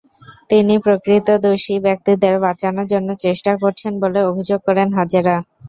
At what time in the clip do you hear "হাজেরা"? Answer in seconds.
4.97-5.35